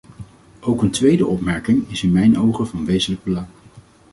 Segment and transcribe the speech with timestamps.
[0.59, 3.47] Ook een tweede opmerking is in mijn ogen van wezenlijk belang.